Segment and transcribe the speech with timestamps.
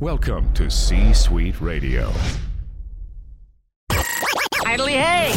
[0.00, 2.10] Welcome to C Suite Radio.
[4.64, 5.30] Idly hey!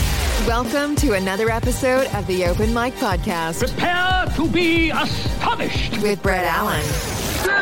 [0.48, 6.02] Welcome to another episode of the Open Mic Podcast Prepare to be astonished!
[6.02, 6.82] with Brett Allen,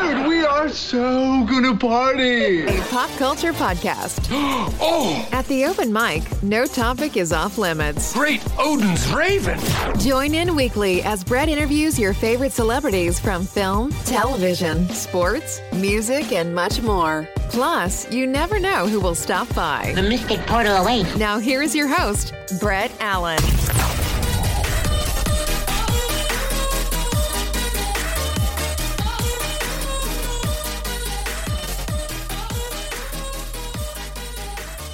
[0.02, 2.64] Dude, we are so gonna party!
[2.66, 4.28] a pop culture podcast.
[4.84, 8.12] Oh, At the Open Mic, no topic is off limits.
[8.12, 9.58] great Odin's Raven!
[10.00, 16.52] Join in weekly as Brett interviews your favorite celebrities from film, television, sports, music, and
[16.54, 17.28] much more.
[17.50, 19.92] Plus, you never know who will stop by.
[19.94, 21.16] The mystic portal awaits.
[21.16, 23.38] Now, here is your host, Brett Allen.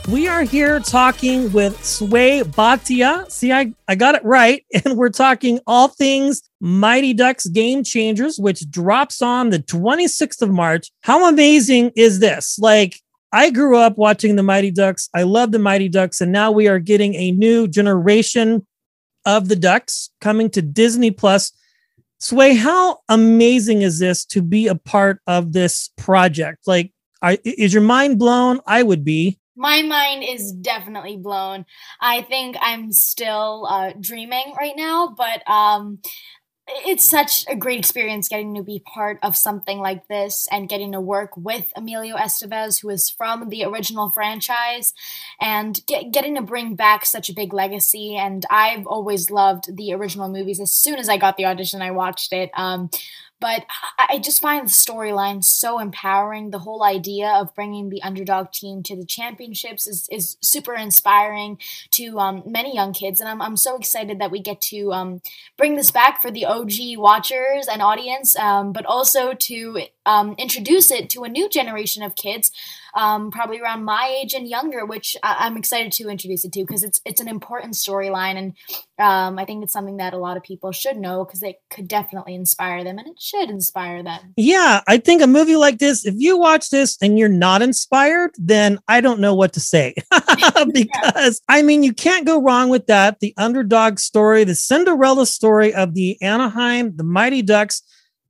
[0.09, 3.31] We are here talking with Sway Bhatia.
[3.31, 4.65] See, I, I got it right.
[4.85, 10.49] And we're talking all things Mighty Ducks Game Changers, which drops on the 26th of
[10.49, 10.91] March.
[11.03, 12.59] How amazing is this?
[12.59, 12.99] Like,
[13.33, 15.11] I grew up watching the Mighty Ducks.
[15.15, 16.23] I love the Mighty Ducks.
[16.23, 18.67] And now we are getting a new generation
[19.27, 21.53] of the Ducks coming to Disney Plus.
[22.19, 26.67] Sway, how amazing is this to be a part of this project?
[26.67, 26.95] Like,
[27.45, 28.61] is your mind blown?
[28.67, 29.39] I would be.
[29.59, 31.67] My mind is definitely blown.
[32.01, 35.99] I think I'm still uh, dreaming right now, but um,
[36.87, 40.93] it's such a great experience getting to be part of something like this and getting
[40.93, 44.95] to work with Emilio Estevez, who is from the original franchise,
[45.41, 48.17] and get, getting to bring back such a big legacy.
[48.17, 50.61] And I've always loved the original movies.
[50.61, 52.51] As soon as I got the audition, I watched it.
[52.55, 52.91] Um,
[53.41, 53.65] but
[53.99, 56.51] I just find the storyline so empowering.
[56.51, 61.59] The whole idea of bringing the underdog team to the championships is, is super inspiring
[61.93, 63.21] to um, many young kids.
[63.21, 65.21] And I'm, I'm so excited that we get to um,
[65.57, 70.91] bring this back for the OG watchers and audience, um, but also to um, introduce
[70.91, 72.51] it to a new generation of kids,
[72.95, 76.61] um, probably around my age and younger, which I- I'm excited to introduce it to
[76.61, 78.37] because it's, it's an important storyline.
[78.37, 78.55] And
[78.99, 81.87] um, I think it's something that a lot of people should know because it could
[81.87, 84.33] definitely inspire them and it should inspire them.
[84.39, 88.31] Yeah, I think a movie like this, if you watch this and you're not inspired,
[88.39, 89.95] then I don't know what to say.
[90.73, 93.21] because I mean, you can't go wrong with that.
[93.21, 97.83] The underdog story, the Cinderella story of the Anaheim, the Mighty Ducks,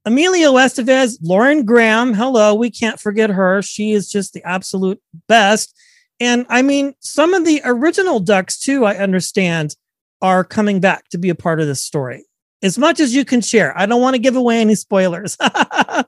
[0.09, 2.15] Emilio Estevez, Lauren Graham.
[2.15, 3.61] Hello, we can't forget her.
[3.61, 5.77] She is just the absolute best.
[6.19, 9.75] And I mean, some of the original Ducks, too, I understand,
[10.19, 12.25] are coming back to be a part of this story.
[12.63, 13.77] As much as you can share.
[13.77, 15.37] I don't want to give away any spoilers.
[15.41, 16.03] I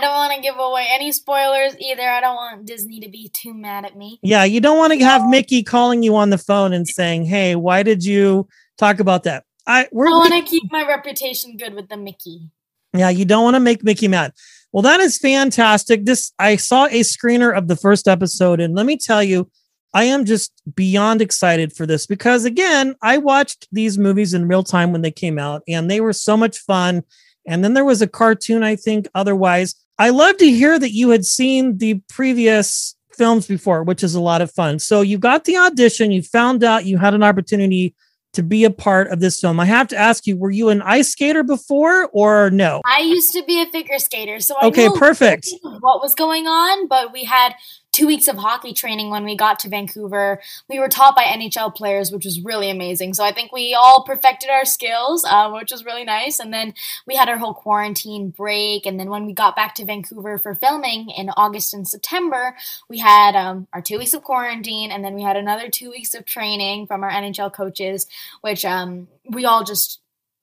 [0.00, 2.08] don't want to give away any spoilers either.
[2.08, 4.20] I don't want Disney to be too mad at me.
[4.22, 7.56] Yeah, you don't want to have Mickey calling you on the phone and saying, "Hey,
[7.56, 11.90] why did you talk about that?" I I want to keep my reputation good with
[11.90, 12.48] the Mickey.
[12.94, 14.32] Yeah, you don't want to make Mickey mad.
[14.72, 16.04] Well, that is fantastic.
[16.04, 19.50] This I saw a screener of the first episode, and let me tell you,
[19.94, 24.62] I am just beyond excited for this because again, I watched these movies in real
[24.62, 27.02] time when they came out, and they were so much fun.
[27.46, 29.08] And then there was a cartoon, I think.
[29.14, 34.14] Otherwise, I love to hear that you had seen the previous films before, which is
[34.14, 34.78] a lot of fun.
[34.78, 37.94] So you got the audition, you found out you had an opportunity
[38.34, 39.58] to be a part of this film.
[39.58, 42.82] I have to ask you, were you an ice skater before or no?
[42.84, 45.48] I used to be a figure skater, so I Okay, perfect.
[45.62, 47.54] what was going on, but we had
[47.98, 50.40] two weeks of hockey training when we got to Vancouver.
[50.68, 53.12] We were taught by NHL players, which was really amazing.
[53.12, 56.38] So I think we all perfected our skills, uh, which was really nice.
[56.38, 56.74] And then
[57.08, 58.86] we had our whole quarantine break.
[58.86, 62.54] And then when we got back to Vancouver for filming in August and September,
[62.88, 66.14] we had um, our two weeks of quarantine, and then we had another two weeks
[66.14, 68.06] of training from our NHL coaches,
[68.42, 70.00] which um, we all just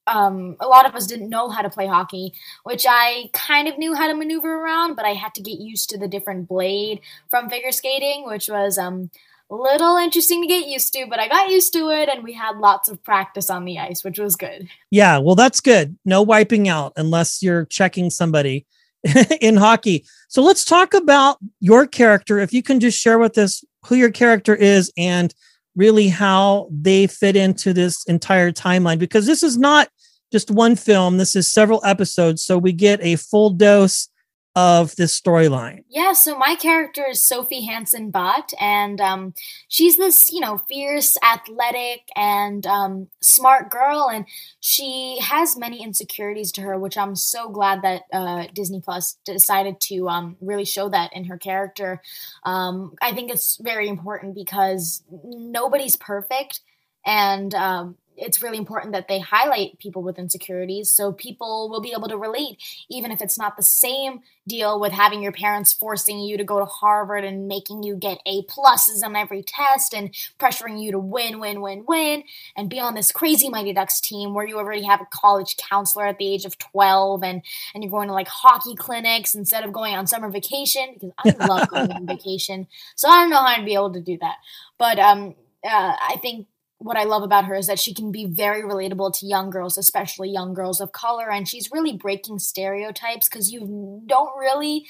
[0.08, 2.34] um, a lot of us didn't know how to play hockey,
[2.64, 5.90] which I kind of knew how to maneuver around, but I had to get used
[5.90, 9.10] to the different blade from figure skating, which was um,
[9.50, 12.34] a little interesting to get used to, but I got used to it and we
[12.34, 14.68] had lots of practice on the ice, which was good.
[14.92, 15.98] Yeah, well, that's good.
[16.06, 18.66] No wiping out unless you're checking somebody
[19.42, 20.06] in hockey.
[20.30, 22.40] So let's talk about your character.
[22.40, 25.34] If you can just share with us who your character is and
[25.76, 29.90] really how they fit into this entire timeline, because this is not
[30.32, 32.44] just one film, this is several episodes.
[32.44, 34.10] So we get a full dose
[34.58, 35.84] of this storyline.
[35.90, 39.34] Yeah, so my character is Sophie Hanson-Bhatt, and um,
[39.68, 44.26] she's this, you know, fierce, athletic, and um, smart girl, and
[44.62, 49.82] she has many insecurities to her, which I'm so glad that uh, Disney Plus decided
[49.82, 52.02] to um, really show that in her character.
[52.46, 56.62] Um, I think it's very important because nobody's perfect,
[57.06, 61.94] and um, it's really important that they highlight people with insecurities so people will be
[61.96, 66.20] able to relate even if it's not the same deal with having your parents forcing
[66.20, 70.14] you to go to harvard and making you get a pluses on every test and
[70.40, 72.24] pressuring you to win win win win
[72.56, 76.06] and be on this crazy mighty ducks team where you already have a college counselor
[76.06, 77.42] at the age of 12 and
[77.74, 81.46] and you're going to like hockey clinics instead of going on summer vacation because i
[81.46, 82.68] love going on vacation.
[82.96, 84.36] So i don't know how i'd be able to do that.
[84.78, 85.36] But um
[85.66, 86.48] uh, I think
[86.80, 89.78] what I love about her is that she can be very relatable to young girls,
[89.78, 91.32] especially young girls of color.
[91.32, 94.86] And she's really breaking stereotypes because you don't really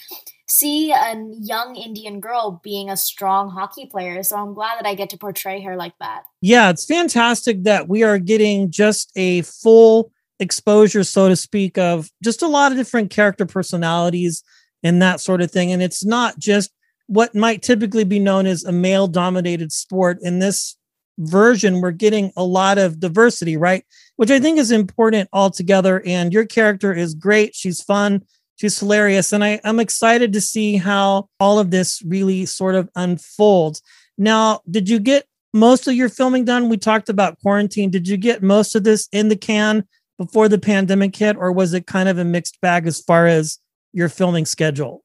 [0.47, 4.23] see a young Indian girl being a strong hockey player.
[4.23, 6.23] So I'm glad that I get to portray her like that.
[6.41, 12.09] Yeah, it's fantastic that we are getting just a full exposure, so to speak, of
[12.23, 14.43] just a lot of different character personalities
[14.83, 15.71] and that sort of thing.
[15.71, 16.71] And it's not just
[17.07, 20.17] what might typically be known as a male dominated sport.
[20.21, 20.77] In this
[21.17, 23.85] version, we're getting a lot of diversity, right?
[24.15, 26.01] Which I think is important altogether.
[26.05, 27.55] And your character is great.
[27.55, 28.23] She's fun.
[28.55, 29.33] She's hilarious.
[29.33, 33.81] And I, I'm excited to see how all of this really sort of unfolds.
[34.17, 36.69] Now, did you get most of your filming done?
[36.69, 37.89] We talked about quarantine.
[37.89, 39.85] Did you get most of this in the can
[40.17, 43.59] before the pandemic hit, or was it kind of a mixed bag as far as
[43.91, 45.04] your filming schedule?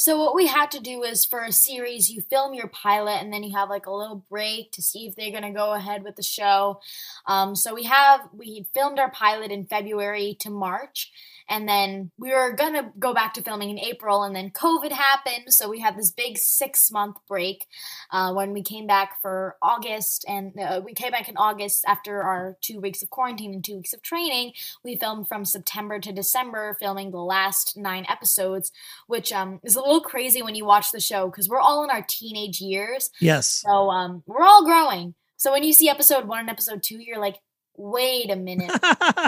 [0.00, 3.32] So what we had to do is for a series, you film your pilot and
[3.32, 6.14] then you have like a little break to see if they're gonna go ahead with
[6.14, 6.78] the show.
[7.26, 11.10] Um, so we have we filmed our pilot in February to March,
[11.48, 15.52] and then we were gonna go back to filming in April, and then COVID happened,
[15.52, 17.66] so we had this big six month break
[18.10, 22.22] uh, when we came back for August, and uh, we came back in August after
[22.22, 24.52] our two weeks of quarantine and two weeks of training.
[24.84, 28.72] We filmed from September to December, filming the last nine episodes,
[29.06, 31.90] which um, is a little crazy when you watch the show because we're all in
[31.90, 33.10] our teenage years.
[33.20, 33.48] Yes.
[33.48, 35.14] So um, we're all growing.
[35.36, 37.36] So when you see episode one and episode two, you're like,
[37.78, 38.70] wait a minute,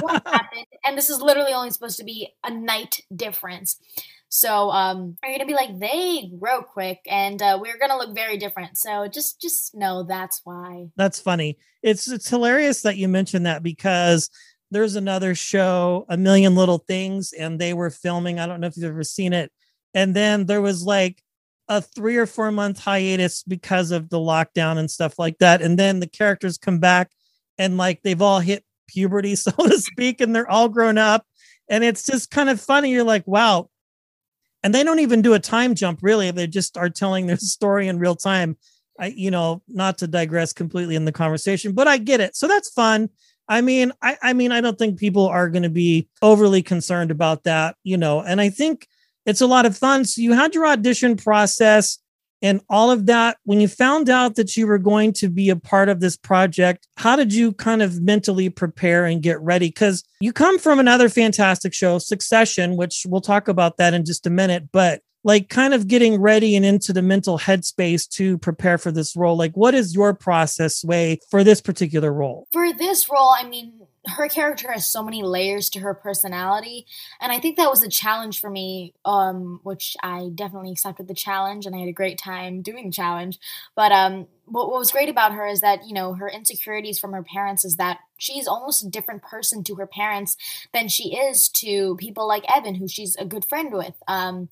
[0.00, 0.66] what happened?
[0.84, 3.78] And this is literally only supposed to be a night difference.
[4.28, 8.14] So um, are you gonna be like they grow quick, and uh, we're gonna look
[8.14, 8.78] very different.
[8.78, 10.86] So just just know that's why.
[10.96, 11.58] That's funny.
[11.82, 14.30] It's it's hilarious that you mentioned that because
[14.70, 18.38] there's another show, A Million Little Things, and they were filming.
[18.38, 19.50] I don't know if you've ever seen it,
[19.94, 21.22] and then there was like
[21.68, 25.76] a three or four month hiatus because of the lockdown and stuff like that, and
[25.76, 27.10] then the characters come back
[27.60, 31.26] and like they've all hit puberty, so to speak, and they're all grown up.
[31.68, 32.90] And it's just kind of funny.
[32.90, 33.68] You're like, wow.
[34.62, 36.30] And they don't even do a time jump, really.
[36.30, 38.56] They just are telling their story in real time.
[38.98, 42.36] I, you know, not to digress completely in the conversation, but I get it.
[42.36, 43.08] So that's fun.
[43.48, 47.10] I mean, I, I mean, I don't think people are going to be overly concerned
[47.10, 48.86] about that, you know, and I think
[49.26, 50.04] it's a lot of fun.
[50.04, 51.98] So you had your audition process
[52.42, 55.56] and all of that when you found out that you were going to be a
[55.56, 59.68] part of this project how did you kind of mentally prepare and get ready?
[59.68, 64.26] Because you come from another fantastic show succession which we'll talk about that in just
[64.26, 68.78] a minute but like kind of getting ready and into the mental headspace to prepare
[68.78, 72.46] for this role like what is your process Sway for this particular role?
[72.52, 76.86] For this role i mean her character has so many layers to her personality
[77.20, 81.14] and i think that was a challenge for me um which i definitely accepted the
[81.14, 83.38] challenge and i had a great time doing the challenge.
[83.74, 87.12] But um what, what was great about her is that you know her insecurities from
[87.12, 90.36] her parents is that she's almost a different person to her parents
[90.72, 93.94] than she is to people like evan who she's a good friend with.
[94.08, 94.48] Um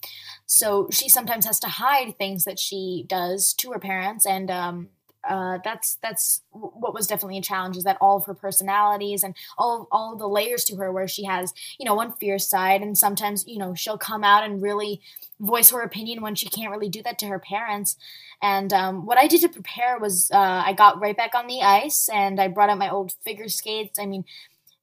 [0.46, 4.88] so she sometimes has to hide things that she does to her parents and um
[5.28, 9.34] uh, that's that's what was definitely a challenge is that all of her personalities and
[9.56, 12.96] all all the layers to her where she has you know one fierce side and
[12.96, 15.00] sometimes you know she'll come out and really
[15.40, 17.96] voice her opinion when she can't really do that to her parents.
[18.40, 21.62] And um, what i did to prepare was uh, i got right back on the
[21.62, 23.98] ice and i brought out my old figure skates.
[23.98, 24.24] I mean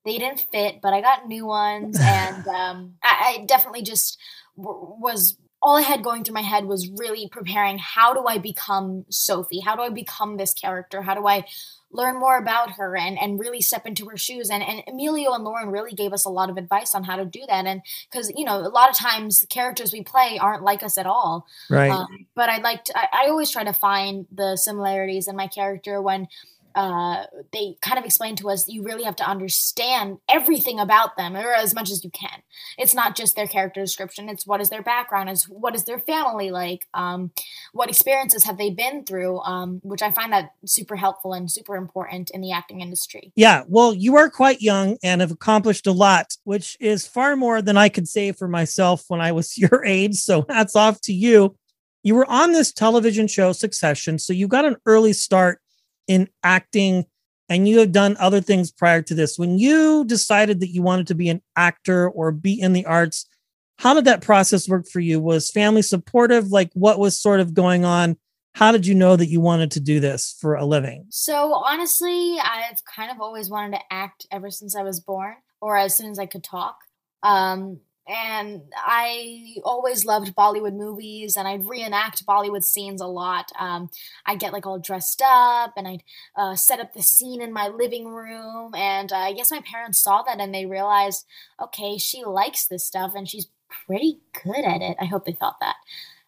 [0.03, 4.19] they didn't fit but i got new ones and um, I, I definitely just
[4.57, 8.37] w- was all I had going through my head was really preparing how do I
[8.37, 9.61] become Sophie?
[9.61, 11.01] How do I become this character?
[11.01, 11.45] How do I
[11.89, 14.51] learn more about her and, and really step into her shoes?
[14.51, 17.25] And, and Emilio and Lauren really gave us a lot of advice on how to
[17.25, 17.65] do that.
[17.65, 17.81] And
[18.11, 21.07] because, you know, a lot of times the characters we play aren't like us at
[21.07, 21.47] all.
[21.67, 21.89] Right.
[21.89, 25.47] Um, but I'd like to, I, I always try to find the similarities in my
[25.47, 26.27] character when
[26.75, 31.35] uh, they kind of explain to us you really have to understand everything about them
[31.35, 32.41] or as much as you can.
[32.77, 35.99] It's not just their character description it's what is their background is what is their
[35.99, 37.31] family like um,
[37.73, 41.75] what experiences have they been through um, which i find that super helpful and super
[41.75, 43.31] important in the acting industry.
[43.35, 47.61] Yeah well you are quite young and have accomplished a lot which is far more
[47.61, 51.13] than i could say for myself when i was your age so hats off to
[51.13, 51.55] you.
[52.03, 55.59] You were on this television show succession so you got an early start
[56.07, 57.05] in acting
[57.49, 59.37] and you have done other things prior to this.
[59.37, 63.27] When you decided that you wanted to be an actor or be in the arts,
[63.77, 65.19] how did that process work for you?
[65.19, 66.47] Was family supportive?
[66.51, 68.17] Like what was sort of going on?
[68.55, 71.07] How did you know that you wanted to do this for a living?
[71.09, 75.77] So honestly, I've kind of always wanted to act ever since I was born or
[75.77, 76.77] as soon as I could talk.
[77.21, 83.51] Um, and I always loved Bollywood movies, and I'd reenact Bollywood scenes a lot.
[83.59, 83.89] Um,
[84.25, 86.03] I'd get like all dressed up, and I'd
[86.35, 88.75] uh, set up the scene in my living room.
[88.75, 91.25] And uh, I guess my parents saw that, and they realized,
[91.61, 93.47] okay, she likes this stuff, and she's
[93.87, 94.97] pretty good at it.
[94.99, 95.75] I hope they thought that.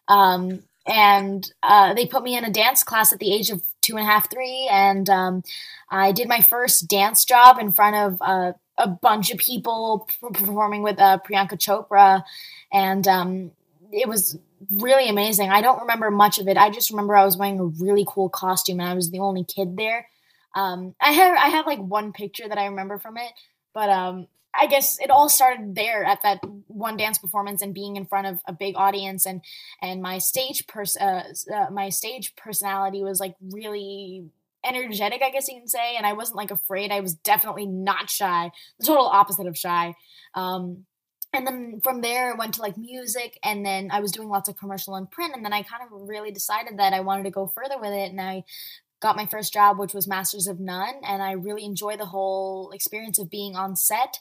[0.08, 3.96] Um, and uh, they put me in a dance class at the age of two
[3.96, 5.42] and a half, three, and um,
[5.90, 10.82] I did my first dance job in front of uh, a bunch of people performing
[10.82, 12.22] with uh, Priyanka Chopra,
[12.72, 13.50] and um,
[13.92, 14.38] it was
[14.70, 15.50] really amazing.
[15.50, 16.56] I don't remember much of it.
[16.56, 19.44] I just remember I was wearing a really cool costume, and I was the only
[19.44, 20.08] kid there.
[20.54, 23.32] Um, I have I have like one picture that I remember from it,
[23.74, 24.26] but um,
[24.58, 28.26] I guess it all started there at that one dance performance and being in front
[28.26, 29.42] of a big audience and
[29.82, 34.24] and my stage pers- uh, uh, my stage personality was like really
[34.64, 35.96] energetic, I guess you can say.
[35.96, 36.90] And I wasn't like afraid.
[36.90, 38.50] I was definitely not shy.
[38.78, 39.94] The total opposite of shy.
[40.34, 40.84] Um,
[41.32, 44.48] and then from there, it went to like music, and then I was doing lots
[44.48, 45.34] of commercial and print.
[45.36, 48.10] And then I kind of really decided that I wanted to go further with it,
[48.10, 48.44] and I
[49.00, 52.70] got my first job, which was Masters of None, and I really enjoy the whole
[52.70, 54.18] experience of being on set.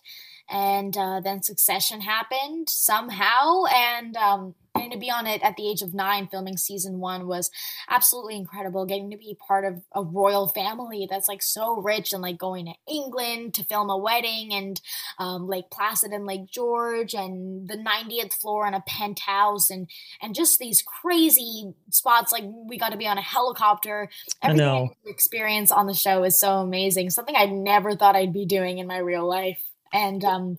[0.50, 5.68] And uh, then Succession happened somehow, and um, getting to be on it at the
[5.68, 7.52] age of nine filming season one was
[7.90, 8.86] absolutely incredible.
[8.86, 12.66] Getting to be part of a royal family that's like so rich and like going
[12.66, 14.82] to england to film a wedding and
[15.20, 19.90] um, lake placid and lake george and the 90th floor on a penthouse and
[20.22, 24.10] and just these crazy spots like we got to be on a helicopter.
[24.42, 28.78] Everything experience on the show is so amazing something i never thought i'd be doing
[28.78, 29.62] in my real life
[29.94, 30.58] and um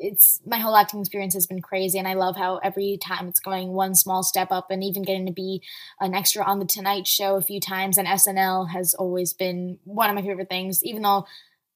[0.00, 3.40] it's my whole acting experience has been crazy and i love how every time it's
[3.40, 5.62] going one small step up and even getting to be
[6.00, 10.08] an extra on the tonight show a few times and snl has always been one
[10.08, 11.26] of my favorite things even though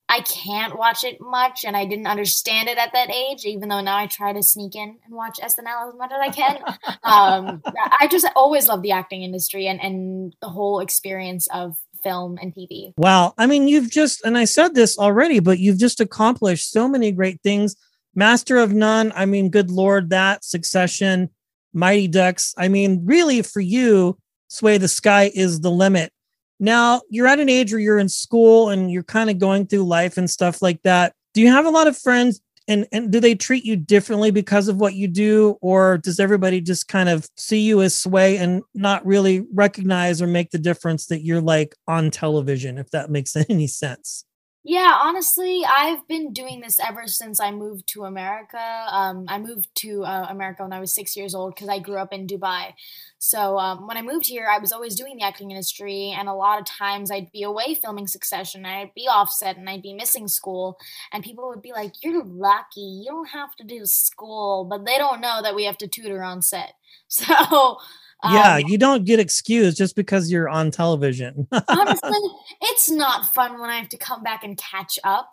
[0.09, 3.81] i can't watch it much and i didn't understand it at that age even though
[3.81, 6.59] now i try to sneak in and watch snl as much as i can.
[7.05, 7.63] Um,
[7.99, 12.55] i just always love the acting industry and, and the whole experience of film and
[12.55, 12.93] TV.
[12.97, 13.35] Wow.
[13.39, 17.13] I mean, you've just, and I said this already, but you've just accomplished so many
[17.13, 17.77] great things
[18.15, 21.31] Master of None, I mean, good Lord, that Succession,
[21.73, 22.55] Mighty Ducks.
[22.59, 24.19] I mean, really for you,
[24.49, 26.13] Sway, the sky is the limit.
[26.61, 29.85] Now, you're at an age where you're in school and you're kind of going through
[29.85, 31.15] life and stuff like that.
[31.33, 34.69] Do you have a lot of friends and, and do they treat you differently because
[34.69, 35.57] of what you do?
[35.61, 40.27] Or does everybody just kind of see you as Sway and not really recognize or
[40.27, 44.25] make the difference that you're like on television, if that makes any sense?
[44.65, 48.87] Yeah, honestly, I've been doing this ever since I moved to America.
[48.93, 51.97] Um, I moved to uh, America when I was six years old because I grew
[51.97, 52.73] up in Dubai.
[53.19, 56.35] So um, when I moved here, I was always doing the acting industry, and a
[56.35, 60.29] lot of times I'd be away filming Succession, I'd be offset, and I'd be missing
[60.29, 60.79] school,
[61.13, 64.97] and people would be like, "You're lucky, you don't have to do school," but they
[64.97, 66.75] don't know that we have to tutor on set.
[67.09, 67.79] So
[68.31, 71.47] yeah, um, you don't get excused just because you're on television.
[71.69, 72.19] honestly,
[72.61, 75.33] it's not fun when I have to come back and catch up.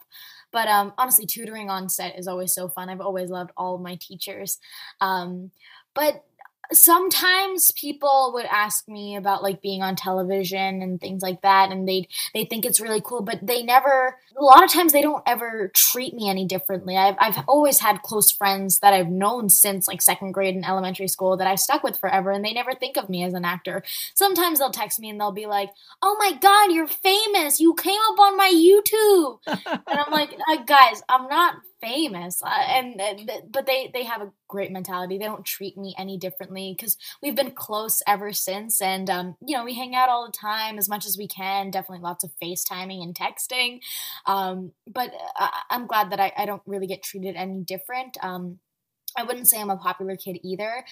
[0.52, 2.90] But um, honestly, tutoring on set is always so fun.
[2.90, 4.58] I've always loved all of my teachers.
[5.00, 5.52] Um,
[5.94, 6.24] but
[6.72, 11.88] sometimes people would ask me about like being on television and things like that and
[11.88, 15.24] they'd they think it's really cool but they never a lot of times they don't
[15.26, 16.96] ever treat me any differently.
[16.96, 21.08] I've, I've always had close friends that i've known since like second grade in elementary
[21.08, 23.84] school that i've stuck with forever and they never think of me as an actor.
[24.14, 25.72] Sometimes they'll text me and they'll be like
[26.02, 27.60] oh my god you're famous.
[27.60, 29.40] You came up on my youtube.
[29.48, 33.14] And i'm like uh, guys i'm not famous uh, and uh,
[33.50, 35.18] but they they have a great mentality.
[35.18, 39.56] They don't treat me any differently because we've been close ever since and um you
[39.56, 42.32] know we hang out all the time as much as we can definitely lots of
[42.42, 43.80] facetiming and texting
[44.26, 48.60] um but uh, i'm glad that I, I don't really get treated any different um
[49.20, 50.84] I wouldn't say I'm a popular kid either.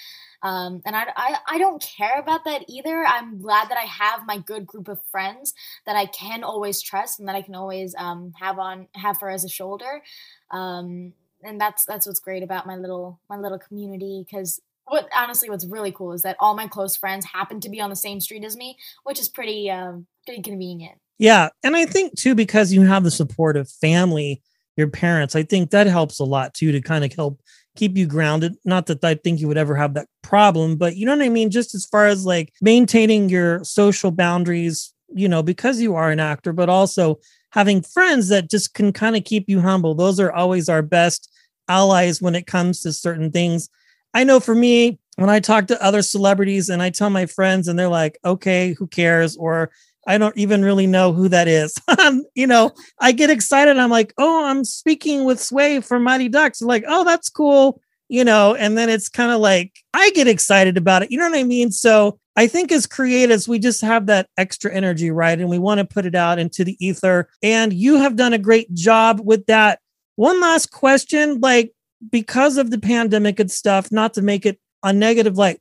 [0.43, 3.03] Um, and I, I, I, don't care about that either.
[3.07, 5.55] I'm glad that I have my good group of friends
[5.87, 9.29] that I can always trust and that I can always um, have on have for
[9.29, 10.03] as a shoulder.
[10.51, 15.49] Um, and that's that's what's great about my little my little community because what honestly
[15.49, 18.19] what's really cool is that all my close friends happen to be on the same
[18.19, 20.99] street as me, which is pretty um, pretty convenient.
[21.17, 24.41] Yeah, and I think too because you have the support of family,
[24.75, 27.41] your parents, I think that helps a lot too to kind of help
[27.77, 28.55] keep you grounded.
[28.65, 31.29] Not that I think you would ever have that problem, but you know what I
[31.29, 31.49] mean?
[31.49, 36.19] Just as far as like maintaining your social boundaries, you know, because you are an
[36.19, 37.19] actor, but also
[37.51, 39.95] having friends that just can kind of keep you humble.
[39.95, 41.31] Those are always our best
[41.69, 43.69] allies when it comes to certain things.
[44.13, 47.67] I know for me, when I talk to other celebrities and I tell my friends
[47.67, 49.35] and they're like, okay, who cares?
[49.37, 49.71] Or
[50.07, 51.75] I don't even really know who that is.
[52.33, 53.77] you know, I get excited.
[53.77, 56.61] I'm like, oh, I'm speaking with Sway from Mighty Ducks.
[56.61, 57.81] like, oh, that's cool.
[58.07, 61.11] You know, and then it's kind of like I get excited about it.
[61.11, 61.71] You know what I mean?
[61.71, 65.37] So I think as creatives, we just have that extra energy, right?
[65.37, 67.27] And we want to put it out into the ether.
[67.43, 69.79] And you have done a great job with that.
[70.15, 71.73] One last question like,
[72.11, 75.59] because of the pandemic and stuff, not to make it a negative, like,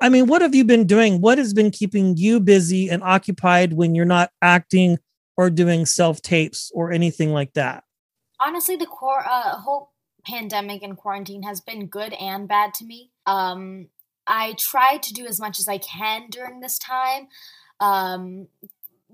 [0.00, 1.20] I mean, what have you been doing?
[1.20, 4.98] What has been keeping you busy and occupied when you're not acting
[5.36, 7.84] or doing self tapes or anything like that?
[8.40, 9.92] Honestly, the core uh, whole
[10.24, 13.10] pandemic and quarantine has been good and bad to me.
[13.26, 13.88] Um,
[14.26, 17.28] I try to do as much as I can during this time.
[17.80, 18.48] Um,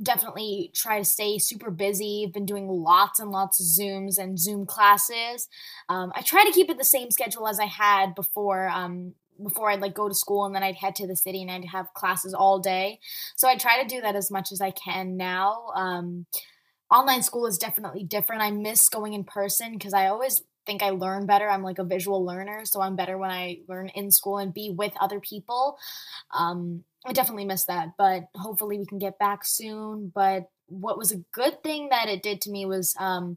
[0.03, 2.27] definitely try to stay super busy.
[2.33, 5.49] Been doing lots and lots of Zooms and Zoom classes.
[5.89, 9.71] Um, I try to keep it the same schedule as I had before um, before
[9.71, 11.93] I'd like go to school and then I'd head to the city and I'd have
[11.95, 13.01] classes all day.
[13.37, 15.69] So I try to do that as much as I can now.
[15.75, 16.27] Um,
[16.91, 18.43] online school is definitely different.
[18.43, 21.49] I miss going in person because I always think I learn better.
[21.49, 24.71] I'm like a visual learner, so I'm better when I learn in school and be
[24.71, 25.79] with other people.
[26.33, 30.11] Um, I definitely miss that, but hopefully we can get back soon.
[30.15, 33.37] But what was a good thing that it did to me was um,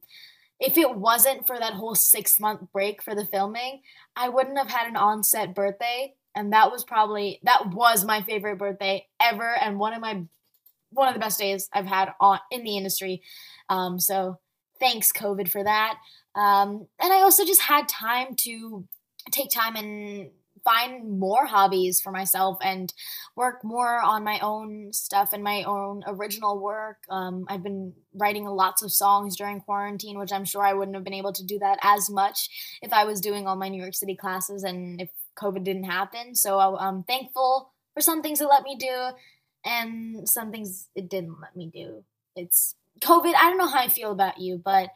[0.60, 3.82] if it wasn't for that whole six month break for the filming,
[4.16, 8.58] I wouldn't have had an on-set birthday, and that was probably that was my favorite
[8.58, 10.24] birthday ever, and one of my
[10.92, 13.22] one of the best days I've had on in the industry.
[13.70, 14.40] Um, so
[14.80, 15.98] thanks COVID for that.
[16.36, 18.88] Um, and I also just had time to
[19.32, 20.30] take time and
[20.68, 22.94] find more hobbies for myself and
[23.38, 26.98] work more on my own stuff and my own original work.
[27.10, 31.06] Um, I've been writing lots of songs during quarantine, which I'm sure I wouldn't have
[31.06, 32.50] been able to do that as much
[32.82, 35.10] if I was doing all my New York City classes and if
[35.42, 36.36] COVID didn't happen.
[36.36, 39.12] So I'm thankful for some things it let me do
[39.64, 42.04] and some things it didn't let me do.
[42.36, 43.34] It's COVID.
[43.36, 44.90] I don't know how I feel about you, but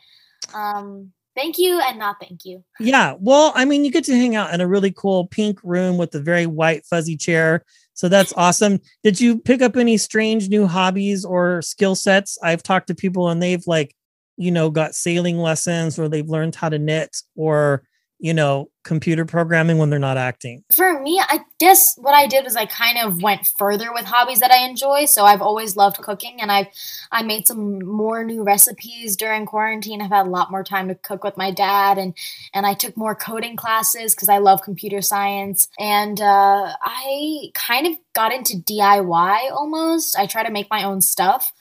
[0.53, 2.63] um, thank you and not thank you.
[2.79, 3.15] Yeah.
[3.19, 6.13] Well, I mean, you get to hang out in a really cool pink room with
[6.15, 7.63] a very white, fuzzy chair.
[7.93, 8.79] So that's awesome.
[9.03, 12.37] Did you pick up any strange new hobbies or skill sets?
[12.41, 13.95] I've talked to people and they've like,
[14.37, 17.83] you know, got sailing lessons or they've learned how to knit or
[18.21, 20.63] you know, computer programming when they're not acting?
[20.75, 24.41] For me, I guess what I did was I kind of went further with hobbies
[24.41, 25.05] that I enjoy.
[25.05, 26.67] So I've always loved cooking and I've
[27.11, 30.03] I made some more new recipes during quarantine.
[30.03, 32.13] I've had a lot more time to cook with my dad and
[32.53, 35.67] and I took more coding classes because I love computer science.
[35.79, 40.17] And uh, I kind of got into DIY almost.
[40.17, 41.51] I try to make my own stuff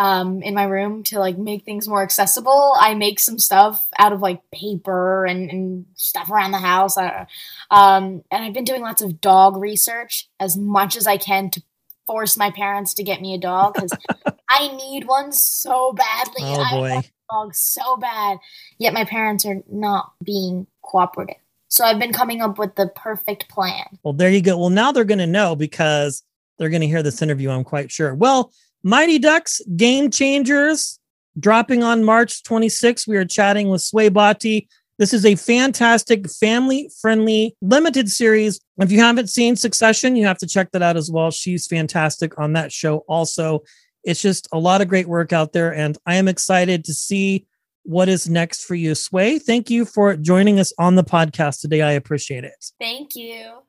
[0.00, 2.74] um, in my room to like make things more accessible.
[2.80, 6.96] I make some stuff out of like paper and, and stuff around the house.
[6.96, 11.62] Um, and I've been doing lots of dog research as much as I can to
[12.06, 13.92] force my parents to get me a dog because
[14.48, 16.44] I need one so badly.
[16.44, 16.86] Oh boy.
[16.86, 18.38] I want a dog so bad.
[18.78, 21.36] Yet my parents are not being cooperative.
[21.68, 23.84] So I've been coming up with the perfect plan.
[24.02, 24.56] Well, there you go.
[24.56, 26.22] Well, now they're going to know because
[26.58, 28.14] they're going to hear this interview, I'm quite sure.
[28.14, 28.50] Well,
[28.82, 30.98] Mighty Ducks Game Changers
[31.38, 33.06] dropping on March 26th.
[33.06, 34.66] We are chatting with Sway Bhatia.
[34.98, 38.60] This is a fantastic family friendly limited series.
[38.78, 41.30] If you haven't seen Succession, you have to check that out as well.
[41.30, 43.62] She's fantastic on that show, also.
[44.04, 47.46] It's just a lot of great work out there, and I am excited to see
[47.82, 48.94] what is next for you.
[48.94, 51.82] Sway, thank you for joining us on the podcast today.
[51.82, 52.64] I appreciate it.
[52.78, 53.60] Thank you.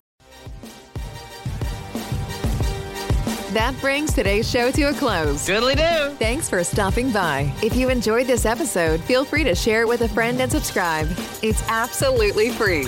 [3.54, 5.46] That brings today's show to a close.
[5.46, 6.16] Doodly do.
[6.16, 7.54] Thanks for stopping by.
[7.62, 11.10] If you enjoyed this episode, feel free to share it with a friend and subscribe.
[11.44, 12.86] It's absolutely free.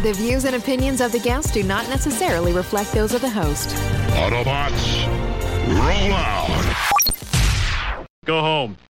[0.00, 3.68] The views and opinions of the guests do not necessarily reflect those of the host.
[4.14, 5.06] Autobots,
[5.68, 8.06] roll out.
[8.24, 8.78] Go home.